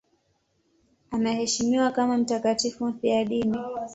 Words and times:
Anaheshimiwa 1.11 1.91
kama 1.91 2.17
mtakatifu 2.17 2.85
mfiadini. 2.87 3.57